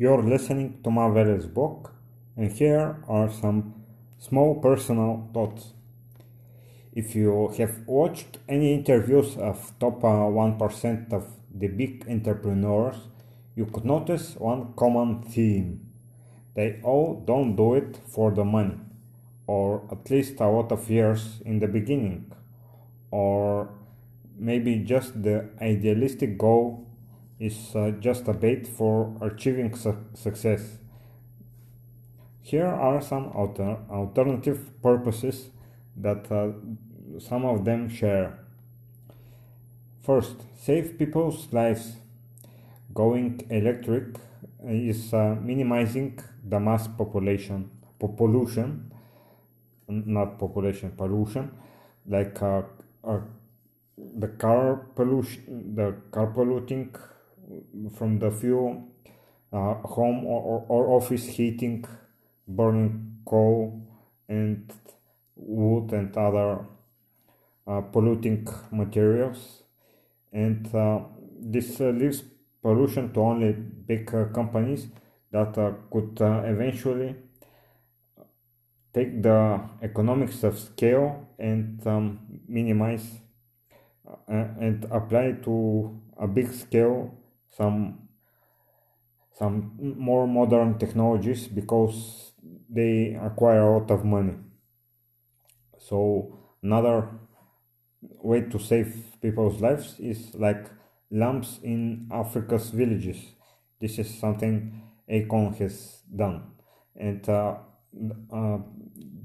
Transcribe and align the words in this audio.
You're 0.00 0.22
listening 0.22 0.78
to 0.84 0.92
my 0.92 1.08
Marvelous 1.08 1.46
Book, 1.46 1.92
and 2.36 2.52
here 2.52 3.02
are 3.08 3.28
some 3.32 3.74
small 4.20 4.54
personal 4.60 5.28
thoughts. 5.34 5.72
If 6.92 7.16
you 7.16 7.52
have 7.58 7.80
watched 7.84 8.38
any 8.48 8.74
interviews 8.74 9.36
of 9.36 9.72
top 9.80 10.04
uh, 10.04 10.30
1% 10.30 11.12
of 11.12 11.26
the 11.52 11.66
big 11.66 12.06
entrepreneurs, 12.08 13.08
you 13.56 13.66
could 13.66 13.84
notice 13.84 14.36
one 14.36 14.72
common 14.76 15.20
theme. 15.20 15.90
They 16.54 16.78
all 16.84 17.20
don't 17.26 17.56
do 17.56 17.74
it 17.74 17.98
for 18.06 18.30
the 18.30 18.44
money, 18.44 18.78
or 19.48 19.82
at 19.90 20.08
least 20.12 20.38
a 20.38 20.46
lot 20.46 20.70
of 20.70 20.88
years 20.88 21.42
in 21.44 21.58
the 21.58 21.66
beginning, 21.66 22.30
or 23.10 23.70
maybe 24.36 24.76
just 24.76 25.24
the 25.24 25.48
idealistic 25.60 26.38
goal 26.38 26.87
is 27.40 27.74
uh, 27.74 27.92
just 28.00 28.28
a 28.28 28.32
bait 28.32 28.66
for 28.66 29.16
achieving 29.20 29.74
su- 29.74 29.96
success. 30.14 30.78
Here 32.42 32.66
are 32.66 33.00
some 33.00 33.26
alter- 33.32 33.78
alternative 33.90 34.82
purposes 34.82 35.50
that 35.96 36.30
uh, 36.32 36.50
some 37.20 37.44
of 37.44 37.64
them 37.64 37.88
share. 37.88 38.38
First, 40.02 40.36
save 40.56 40.98
people's 40.98 41.52
lives. 41.52 41.96
Going 42.94 43.46
electric 43.50 44.16
is 44.66 45.12
uh, 45.14 45.36
minimizing 45.40 46.18
the 46.44 46.58
mass 46.58 46.88
population, 46.88 47.70
pollution, 47.98 48.90
not 49.88 50.38
population 50.38 50.92
pollution, 50.96 51.50
like 52.06 52.40
uh, 52.42 52.62
uh, 53.04 53.20
the 53.96 54.28
car 54.28 54.86
pollution, 54.96 55.74
the 55.74 55.94
car 56.10 56.28
polluting 56.28 56.94
from 57.96 58.18
the 58.18 58.30
fuel, 58.30 58.84
uh, 59.52 59.74
home 59.74 60.24
or, 60.24 60.64
or 60.68 60.88
office 60.88 61.26
heating, 61.26 61.84
burning 62.46 63.18
coal 63.24 63.82
and 64.28 64.72
wood 65.36 65.92
and 65.92 66.16
other 66.16 66.66
uh, 67.66 67.80
polluting 67.80 68.46
materials, 68.70 69.62
and 70.32 70.74
uh, 70.74 71.00
this 71.40 71.80
uh, 71.80 71.90
leaves 71.90 72.24
pollution 72.62 73.12
to 73.12 73.20
only 73.20 73.52
big 73.52 74.12
uh, 74.14 74.24
companies 74.26 74.88
that 75.30 75.56
uh, 75.58 75.72
could 75.90 76.18
eventually 76.20 77.14
take 78.92 79.22
the 79.22 79.60
economics 79.82 80.42
of 80.42 80.58
scale 80.58 81.28
and 81.38 81.86
um, 81.86 82.18
minimize 82.48 83.20
and 84.26 84.86
apply 84.90 85.32
to 85.32 85.94
a 86.18 86.26
big 86.26 86.50
scale 86.50 87.14
some 87.58 88.08
some 89.38 89.72
more 89.98 90.26
modern 90.26 90.78
technologies 90.78 91.46
because 91.46 92.32
they 92.68 93.18
acquire 93.22 93.60
a 93.60 93.78
lot 93.78 93.90
of 93.90 94.04
money. 94.04 94.34
So 95.78 96.38
another 96.62 97.08
way 98.02 98.42
to 98.42 98.58
save 98.58 99.20
people's 99.22 99.60
lives 99.60 99.94
is 99.98 100.34
like 100.34 100.66
lamps 101.10 101.60
in 101.62 102.08
africa's 102.12 102.70
villages. 102.70 103.18
This 103.80 103.98
is 103.98 104.18
something 104.18 104.82
Akon 105.10 105.56
has 105.58 106.02
done. 106.14 106.42
And 106.96 107.26
uh, 107.28 107.54
uh, 108.32 108.58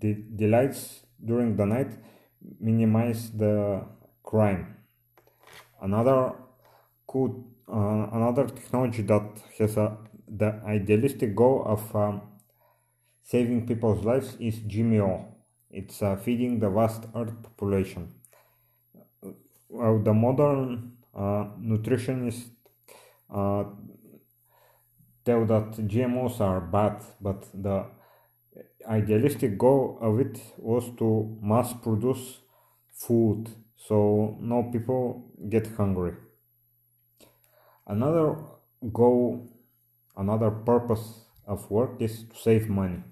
the, 0.00 0.24
the 0.36 0.48
lights 0.48 1.00
during 1.24 1.56
the 1.56 1.66
night 1.66 1.92
minimize 2.60 3.30
the 3.30 3.84
crime. 4.22 4.76
Another 5.80 6.32
could 7.06 7.44
uh, 7.72 8.08
another 8.12 8.46
technology 8.46 9.02
that 9.02 9.22
has 9.58 9.76
a, 9.76 9.96
the 10.28 10.60
idealistic 10.66 11.34
goal 11.34 11.62
of 11.66 11.94
um, 11.96 12.22
saving 13.22 13.66
people's 13.66 14.04
lives 14.04 14.36
is 14.40 14.58
GMO. 14.60 15.26
It's 15.70 16.02
uh, 16.02 16.16
feeding 16.16 16.58
the 16.58 16.68
vast 16.70 17.04
Earth 17.14 17.42
population. 17.42 18.12
Well, 19.68 20.00
the 20.00 20.12
modern 20.12 20.96
uh, 21.14 21.44
nutritionists 21.60 22.50
uh, 23.32 23.64
tell 25.24 25.44
that 25.46 25.72
GMOs 25.86 26.40
are 26.40 26.60
bad, 26.60 27.02
but 27.20 27.46
the 27.54 27.86
idealistic 28.88 29.58
goal 29.58 29.98
of 30.00 30.20
it 30.20 30.40
was 30.58 30.84
to 30.98 31.38
mass 31.42 31.72
produce 31.74 32.40
food 32.92 33.48
so 33.76 34.36
no 34.40 34.64
people 34.72 35.30
get 35.48 35.66
hungry. 35.76 36.12
Another 37.90 38.36
goal, 38.92 39.48
another 40.16 40.52
purpose 40.52 41.24
of 41.44 41.68
work 41.68 42.00
is 42.00 42.22
to 42.22 42.36
save 42.36 42.68
money. 42.68 43.02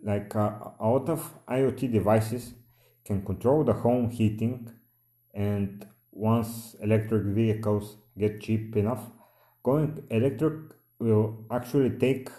Like 0.00 0.36
uh, 0.36 0.52
a 0.78 0.86
lot 0.86 1.08
of 1.08 1.34
IoT 1.48 1.90
devices 1.92 2.54
can 3.04 3.24
control 3.24 3.64
the 3.64 3.72
home 3.72 4.08
heating, 4.08 4.70
and 5.34 5.84
once 6.12 6.76
electric 6.80 7.24
vehicles 7.24 7.96
get 8.16 8.40
cheap 8.40 8.76
enough, 8.76 9.10
going 9.64 10.04
electric 10.10 10.54
will 11.00 11.44
actually 11.50 11.90
take 11.98 12.30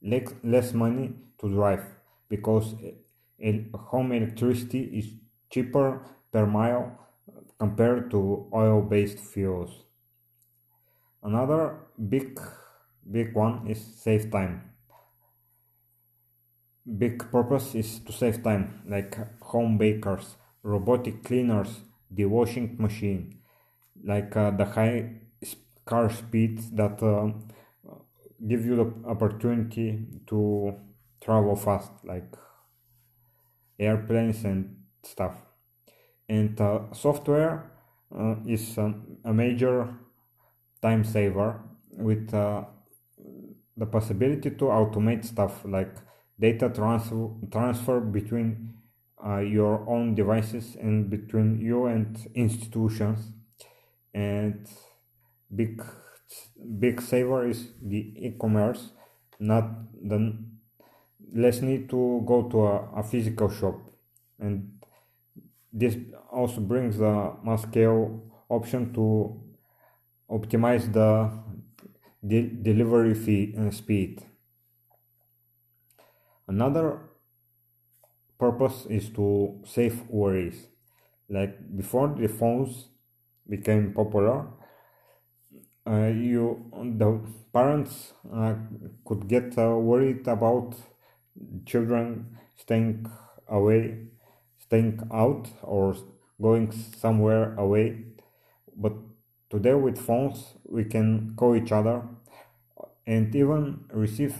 less 0.00 0.72
money 0.72 1.14
to 1.40 1.48
drive 1.48 1.84
because 2.28 2.76
home 3.74 4.12
electricity 4.12 4.84
is 5.00 5.06
cheaper 5.50 6.00
per 6.30 6.46
mile 6.46 6.96
compared 7.58 8.08
to 8.12 8.48
oil 8.54 8.82
based 8.82 9.18
fuels. 9.18 9.87
Another 11.22 11.76
big 12.08 12.40
big 13.10 13.34
one 13.34 13.66
is 13.68 13.80
save 13.96 14.30
time. 14.30 14.70
Big 16.96 17.18
purpose 17.30 17.74
is 17.74 17.98
to 18.00 18.12
save 18.12 18.42
time, 18.42 18.82
like 18.88 19.16
home 19.42 19.76
bakers, 19.76 20.36
robotic 20.62 21.22
cleaners, 21.24 21.80
the 22.10 22.24
washing 22.24 22.76
machine, 22.78 23.40
like 24.02 24.36
uh, 24.36 24.50
the 24.50 24.64
high 24.64 25.20
car 25.84 26.10
speeds 26.10 26.70
that 26.70 27.02
uh, 27.02 27.30
give 28.46 28.64
you 28.64 28.76
the 28.76 29.08
opportunity 29.08 30.06
to 30.26 30.74
travel 31.20 31.56
fast, 31.56 31.90
like 32.04 32.34
airplanes 33.78 34.44
and 34.44 34.76
stuff. 35.02 35.34
And 36.28 36.60
uh, 36.60 36.92
software 36.92 37.70
uh, 38.16 38.36
is 38.46 38.78
um, 38.78 39.18
a 39.24 39.32
major 39.32 39.94
time 40.82 41.04
saver 41.04 41.60
with 41.90 42.32
uh, 42.34 42.64
the 43.76 43.86
possibility 43.86 44.50
to 44.50 44.64
automate 44.66 45.24
stuff 45.24 45.64
like 45.64 45.94
data 46.38 46.68
transfer 46.68 47.30
transfer 47.50 48.00
between 48.00 48.74
uh, 49.24 49.38
your 49.38 49.88
own 49.88 50.14
devices 50.14 50.76
and 50.80 51.10
between 51.10 51.60
you 51.60 51.86
and 51.86 52.16
institutions. 52.34 53.32
And 54.14 54.68
big 55.54 55.82
big 56.78 57.00
saver 57.00 57.48
is 57.48 57.68
the 57.82 58.12
e-commerce 58.16 58.90
not 59.38 59.64
the 60.02 60.36
less 61.34 61.60
need 61.62 61.88
to 61.90 62.22
go 62.26 62.48
to 62.48 62.66
a, 62.66 63.00
a 63.00 63.02
physical 63.02 63.48
shop. 63.48 63.76
And 64.38 64.80
this 65.72 65.96
also 66.30 66.60
brings 66.60 66.98
the 66.98 67.34
mass 67.44 67.62
scale 67.62 68.22
option 68.48 68.92
to 68.94 69.40
optimize 70.30 70.92
the 70.92 71.30
de- 72.26 72.50
delivery 72.62 73.14
fee 73.14 73.54
and 73.56 73.68
uh, 73.68 73.70
speed. 73.72 74.22
Another 76.48 76.98
purpose 78.38 78.86
is 78.88 79.08
to 79.10 79.60
save 79.66 80.08
worries. 80.08 80.66
Like 81.28 81.76
before 81.76 82.08
the 82.16 82.28
phones 82.28 82.88
became 83.48 83.92
popular, 83.92 84.46
uh, 85.86 86.06
you 86.08 86.70
the 86.98 87.20
parents 87.52 88.12
uh, 88.32 88.54
could 89.04 89.28
get 89.28 89.56
uh, 89.58 89.70
worried 89.76 90.26
about 90.28 90.74
children 91.66 92.36
staying 92.56 93.06
away, 93.48 94.08
staying 94.58 95.00
out, 95.12 95.48
or 95.62 95.96
going 96.40 96.70
somewhere 96.72 97.54
away. 97.56 98.04
But 98.76 98.94
Today 99.50 99.72
with 99.72 99.98
phones 99.98 100.54
we 100.64 100.84
can 100.84 101.34
call 101.34 101.56
each 101.56 101.72
other 101.72 102.02
and 103.06 103.34
even 103.34 103.84
receive 103.90 104.36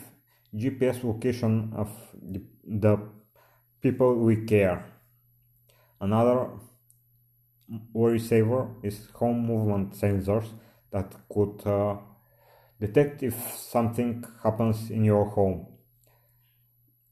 GPS 0.54 1.02
location 1.02 1.72
of 1.74 1.90
the, 2.22 2.98
people 3.80 4.16
we 4.16 4.44
care. 4.44 4.84
Another 6.00 6.50
worry 7.92 8.18
saver 8.18 8.68
is 8.82 9.08
home 9.14 9.46
movement 9.46 9.92
sensors 9.94 10.48
that 10.90 11.14
could 11.32 11.66
uh, 11.66 11.96
detect 12.80 13.22
if 13.22 13.34
something 13.56 14.24
happens 14.42 14.90
in 14.90 15.04
your 15.04 15.24
home. 15.24 15.66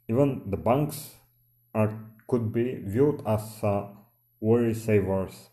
Even 0.08 0.50
the 0.50 0.56
banks 0.56 1.14
are 1.74 1.92
could 2.26 2.52
be 2.52 2.80
viewed 2.84 3.22
as 3.26 3.62
uh, 3.62 3.86
worry 4.40 4.74
savers 4.74 5.50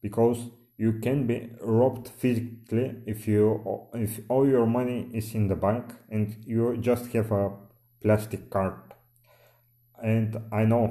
because 0.00 0.38
you 0.82 0.92
can 1.00 1.26
be 1.28 1.36
robbed 1.60 2.08
physically 2.20 2.86
if 3.06 3.28
you 3.28 3.42
if 3.94 4.14
all 4.28 4.48
your 4.54 4.66
money 4.66 4.96
is 5.14 5.32
in 5.32 5.46
the 5.46 5.54
bank 5.64 5.92
and 6.10 6.34
you 6.44 6.76
just 6.78 7.12
have 7.12 7.30
a 7.30 7.50
plastic 8.00 8.50
card. 8.50 8.74
And 10.02 10.36
i 10.50 10.64
know 10.64 10.82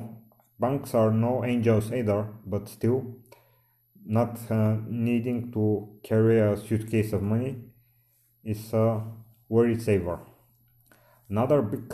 banks 0.60 0.94
are 0.94 1.12
no 1.12 1.44
angels 1.44 1.92
either 1.92 2.22
but 2.46 2.70
still 2.70 3.00
not 4.06 4.40
uh, 4.50 4.78
needing 4.88 5.52
to 5.52 5.64
carry 6.04 6.40
a 6.40 6.56
suitcase 6.56 7.12
of 7.12 7.22
money 7.22 7.58
is 8.46 8.74
a 8.74 9.04
worry 9.50 9.78
saver. 9.78 10.20
Another 11.30 11.62
big 11.62 11.94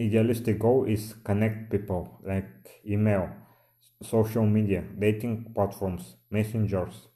idealistic 0.00 0.58
goal 0.58 0.84
is 0.84 1.14
connect 1.24 1.70
people 1.70 2.20
like 2.24 2.80
email 2.86 3.41
social 4.02 4.46
media 4.46 4.84
dating 4.98 5.52
platforms 5.54 6.16
messengers. 6.30 7.08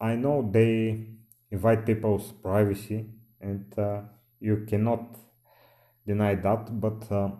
I 0.00 0.16
know 0.16 0.48
they 0.50 1.06
invite 1.50 1.86
people's 1.86 2.32
privacy 2.32 3.06
and 3.40 3.66
uh, 3.78 4.00
you 4.40 4.64
cannot 4.68 5.16
deny 6.06 6.34
that 6.34 6.80
but 6.80 7.10
uh, 7.10 7.30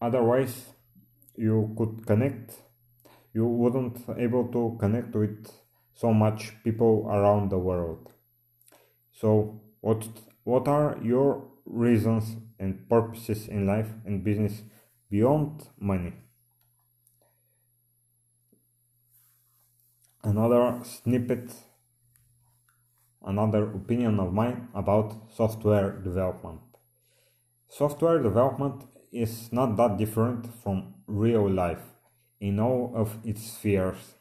otherwise 0.00 0.66
you 1.36 1.74
could 1.76 2.06
connect. 2.06 2.54
You 3.32 3.46
wouldn't 3.46 3.98
able 4.16 4.48
to 4.48 4.76
connect 4.80 5.14
with 5.14 5.50
so 5.94 6.12
much 6.12 6.52
people 6.64 7.06
around 7.08 7.50
the 7.50 7.58
world. 7.58 8.12
So 9.12 9.60
what 9.80 10.06
what 10.44 10.66
are 10.68 10.98
your 11.02 11.48
reasons 11.66 12.36
and 12.58 12.88
purposes 12.88 13.48
in 13.48 13.66
life 13.66 13.88
and 14.04 14.24
business 14.24 14.62
beyond 15.10 15.68
money. 15.78 16.14
Another 20.24 20.80
snippet, 20.82 21.52
another 23.24 23.70
opinion 23.70 24.18
of 24.18 24.32
mine 24.32 24.68
about 24.74 25.14
software 25.32 25.92
development. 25.92 26.60
Software 27.68 28.20
development 28.20 28.84
is 29.12 29.52
not 29.52 29.76
that 29.76 29.96
different 29.96 30.52
from 30.62 30.94
real 31.06 31.48
life 31.48 31.94
in 32.40 32.58
all 32.58 32.92
of 32.96 33.18
its 33.24 33.42
spheres, 33.42 34.16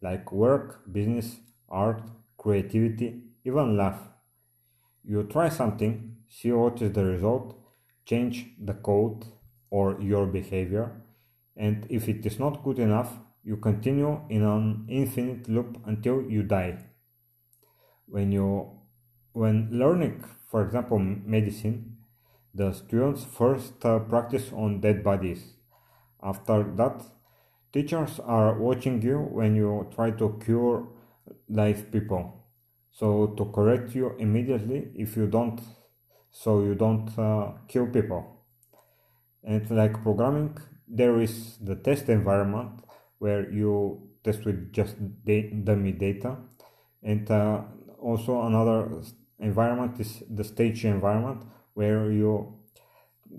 like 0.00 0.32
work, 0.32 0.90
business, 0.90 1.36
art, 1.68 2.02
creativity, 2.38 3.20
even 3.44 3.76
love. 3.76 3.98
You 5.04 5.24
try 5.24 5.50
something, 5.50 6.16
see 6.28 6.50
what 6.52 6.80
is 6.80 6.92
the 6.92 7.04
result, 7.04 7.58
change 8.06 8.46
the 8.58 8.74
code 8.74 9.26
or 9.68 10.00
your 10.00 10.26
behavior, 10.26 11.02
and 11.54 11.86
if 11.90 12.08
it 12.08 12.24
is 12.24 12.38
not 12.38 12.64
good 12.64 12.78
enough, 12.78 13.18
you 13.44 13.56
continue 13.56 14.20
in 14.28 14.42
an 14.42 14.86
infinite 14.88 15.48
loop 15.48 15.78
until 15.86 16.22
you 16.22 16.42
die. 16.42 16.78
When 18.06 18.32
you 18.32 18.70
when 19.32 19.68
learning, 19.70 20.24
for 20.50 20.62
example, 20.64 20.98
medicine, 20.98 21.96
the 22.54 22.72
students 22.72 23.24
first 23.24 23.84
uh, 23.84 23.98
practice 24.00 24.52
on 24.52 24.80
dead 24.80 25.02
bodies. 25.02 25.54
After 26.22 26.62
that, 26.76 27.02
teachers 27.72 28.20
are 28.20 28.58
watching 28.58 29.00
you 29.02 29.18
when 29.18 29.56
you 29.56 29.88
try 29.94 30.10
to 30.10 30.38
cure 30.44 30.88
live 31.48 31.90
people. 31.90 32.44
So 32.90 33.28
to 33.38 33.46
correct 33.46 33.94
you 33.94 34.14
immediately 34.18 34.90
if 34.94 35.16
you 35.16 35.26
don't 35.26 35.60
so 36.30 36.62
you 36.62 36.74
don't 36.74 37.10
uh, 37.18 37.52
kill 37.68 37.86
people. 37.86 38.44
And 39.44 39.68
like 39.70 40.02
programming, 40.02 40.58
there 40.86 41.20
is 41.20 41.58
the 41.58 41.74
test 41.74 42.08
environment 42.08 42.80
where 43.22 43.42
you 43.50 43.72
test 44.24 44.44
with 44.44 44.72
just 44.72 44.96
dummy 45.68 45.92
data, 45.92 46.36
and 47.02 47.30
uh, 47.30 47.60
also 48.00 48.42
another 48.42 48.78
environment 49.38 50.00
is 50.00 50.24
the 50.28 50.44
stage 50.44 50.84
environment 50.84 51.42
where 51.74 52.10
you 52.10 52.32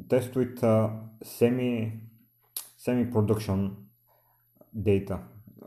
test 0.09 0.35
with 0.35 0.63
uh, 0.63 0.89
semi 1.21 1.91
semi 2.77 3.05
production 3.05 3.59
data. 4.89 5.19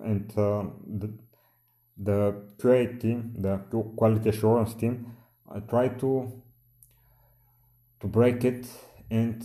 And 0.02 0.30
uh, 0.38 0.64
the, 1.00 1.08
the 1.96 2.18
QA 2.58 3.00
team, 3.00 3.34
the 3.38 3.58
quality 3.96 4.28
assurance 4.30 4.74
team, 4.74 5.12
uh, 5.50 5.60
try 5.60 5.88
to 5.88 6.42
to 8.00 8.06
break 8.06 8.44
it 8.44 8.66
and 9.10 9.44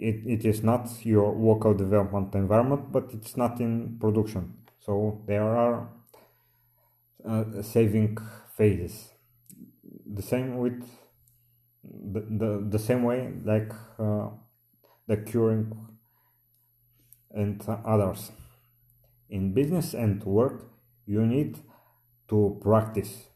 it, 0.00 0.26
it 0.26 0.44
is 0.46 0.62
not 0.62 0.88
your 1.04 1.32
local 1.34 1.74
development 1.74 2.34
environment 2.34 2.90
but 2.90 3.10
it's 3.12 3.36
not 3.36 3.60
in 3.60 3.98
production. 4.00 4.54
So 4.80 5.22
there 5.26 5.44
are 5.44 5.88
uh, 7.28 7.62
saving 7.62 8.16
phases. 8.56 9.10
The 10.06 10.22
same 10.22 10.56
with 10.56 10.82
the, 11.84 12.20
the, 12.20 12.66
the 12.70 12.78
same 12.78 13.02
way 13.02 13.30
like 13.44 13.72
uh, 13.98 14.28
the 15.06 15.18
curing 15.18 15.76
and 17.30 17.62
others. 17.84 18.32
In 19.28 19.52
business 19.52 19.92
and 19.92 20.24
work 20.24 20.66
you 21.06 21.26
need 21.26 21.58
to 22.28 22.58
practice. 22.62 23.26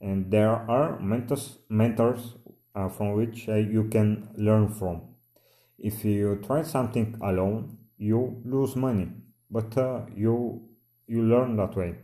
And 0.00 0.30
there 0.30 0.50
are 0.50 0.98
mentors 0.98 1.58
mentors 1.68 2.34
uh, 2.74 2.88
from 2.88 3.12
which 3.12 3.48
uh, 3.48 3.54
you 3.54 3.84
can 3.84 4.28
learn 4.36 4.68
from. 4.68 5.13
If 5.78 6.04
you 6.04 6.36
try 6.44 6.62
something 6.62 7.16
alone, 7.22 7.78
you 7.98 8.42
lose 8.44 8.76
money, 8.76 9.10
but 9.50 9.76
uh, 9.78 10.06
you 10.14 10.68
you 11.06 11.22
learn 11.22 11.56
that 11.56 11.76
way, 11.76 11.96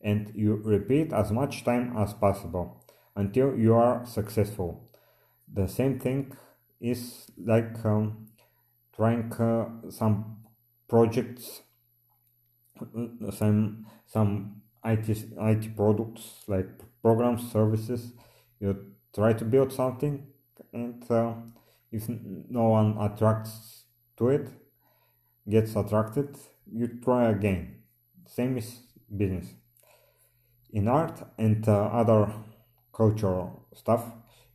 and 0.00 0.32
you 0.34 0.56
repeat 0.56 1.12
as 1.12 1.30
much 1.32 1.64
time 1.64 1.96
as 1.96 2.14
possible 2.14 2.84
until 3.16 3.56
you 3.56 3.74
are 3.74 4.04
successful. 4.06 4.90
The 5.52 5.68
same 5.68 5.98
thing 6.00 6.36
is 6.80 7.26
like 7.38 7.84
um, 7.84 8.28
trying 8.94 9.32
uh, 9.34 9.90
some 9.90 10.38
projects, 10.88 11.62
uh, 12.80 13.30
some 13.30 13.86
some 14.06 14.62
IT 14.82 15.08
IT 15.38 15.68
products 15.76 16.44
like 16.48 16.68
programs 17.02 17.50
services. 17.52 18.12
You 18.60 18.92
try 19.14 19.32
to 19.34 19.44
build 19.44 19.72
something 19.72 20.26
and 20.72 21.10
uh, 21.10 21.34
if 21.90 22.08
no 22.08 22.68
one 22.68 22.96
attracts 22.98 23.84
to 24.16 24.28
it 24.28 24.48
gets 25.48 25.74
attracted 25.76 26.36
you 26.72 26.86
try 27.02 27.28
again. 27.30 27.76
Same 28.26 28.56
is 28.58 28.80
business. 29.16 29.46
In 30.72 30.86
art 30.86 31.22
and 31.36 31.66
uh, 31.68 31.86
other 31.86 32.32
cultural 32.92 33.66
stuff 33.74 34.04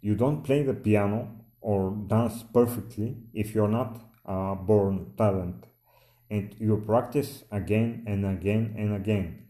you 0.02 0.16
don't 0.16 0.44
play 0.44 0.64
the 0.64 0.74
piano 0.74 1.46
or 1.62 1.92
dance 2.08 2.44
perfectly 2.54 3.18
if 3.34 3.56
you're 3.56 3.68
not 3.68 4.00
a 4.26 4.56
born 4.56 5.14
talent. 5.18 5.66
And 6.30 6.56
you 6.60 6.84
practice 6.86 7.44
again 7.52 8.04
and 8.08 8.26
again 8.26 8.76
and 8.78 8.96
again. 8.96 9.48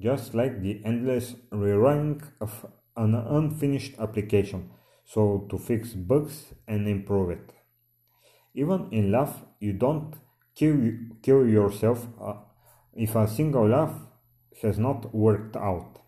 Just 0.00 0.34
like 0.34 0.62
the 0.62 0.80
endless 0.84 1.34
rerunning 1.52 2.22
of 2.40 2.66
an 2.96 3.14
unfinished 3.14 3.94
application, 3.98 4.70
so 5.14 5.46
to 5.50 5.58
fix 5.58 5.94
bugs 6.10 6.36
and 6.68 6.88
improve 6.88 7.30
it. 7.30 7.52
Even 8.54 8.88
in 8.92 9.10
love, 9.12 9.44
you 9.60 9.72
don't 9.72 10.14
kill, 10.54 10.76
kill 11.22 11.46
yourself 11.46 12.06
uh, 12.20 12.34
if 12.94 13.14
a 13.14 13.26
single 13.28 13.68
love 13.68 13.94
has 14.62 14.78
not 14.78 15.14
worked 15.14 15.56
out. 15.56 15.98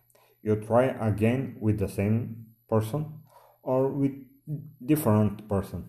You 0.43 0.57
try 0.57 0.85
again 0.87 1.57
with 1.61 1.79
the 1.79 1.89
same 1.89 2.47
person 2.69 3.21
or 3.63 3.89
with 3.89 4.13
different 4.85 5.49
person. 5.49 5.89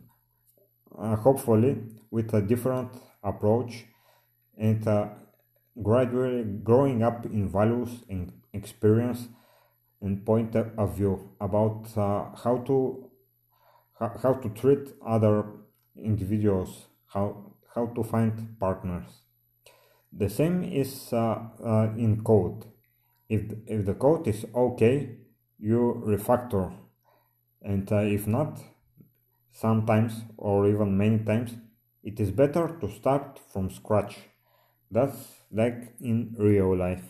Uh, 0.98 1.16
hopefully 1.16 1.78
with 2.12 2.34
a 2.34 2.42
different 2.42 2.90
approach 3.24 3.86
and 4.58 4.88
uh, 4.88 5.10
gradually 5.82 6.44
growing 6.64 7.04
up 7.04 7.26
in 7.26 7.50
values 7.50 8.04
and 8.10 8.32
experience 8.54 9.28
and 10.04 10.26
point 10.26 10.56
of 10.56 10.98
view 10.98 11.32
about 11.40 11.88
uh, 11.98 12.26
how 12.44 12.58
to 12.68 13.10
how 14.00 14.34
to 14.34 14.50
treat 14.50 14.90
other 15.06 15.46
individuals, 15.96 16.88
how 17.08 17.56
how 17.74 17.86
to 17.88 18.04
find 18.04 18.60
partners. 18.60 19.06
The 20.12 20.30
same 20.30 20.64
is 20.64 21.12
uh, 21.14 21.40
uh, 21.64 21.94
in 21.98 22.22
code. 22.24 22.66
If 23.30 23.42
if 23.66 23.86
the 23.86 23.96
code 23.96 24.28
is 24.28 24.46
okay, 24.54 25.18
you 25.58 26.04
refactor, 26.06 26.74
and 27.62 27.92
uh, 27.92 28.00
if 28.18 28.28
not, 28.28 28.60
sometimes 29.52 30.22
or 30.38 30.68
even 30.68 30.98
many 30.98 31.20
times, 31.20 31.56
it 32.04 32.20
is 32.20 32.32
better 32.32 32.78
to 32.82 32.90
start 32.92 33.40
from 33.52 33.70
scratch. 33.70 34.18
That's 34.92 35.34
like 35.52 35.96
in 36.02 36.36
real 36.38 36.76
life. 36.76 37.06